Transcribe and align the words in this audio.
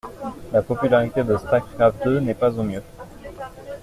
La 0.51 0.63
popularité 0.63 1.23
de 1.23 1.37
starcraft 1.37 2.03
deux 2.03 2.19
n'est 2.21 2.33
pas 2.33 2.49
au 2.57 2.63
mieux. 2.63 2.81